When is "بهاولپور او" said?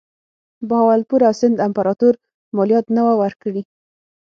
0.67-1.33